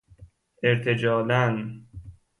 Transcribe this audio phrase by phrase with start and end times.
[0.63, 1.75] ارتجالاً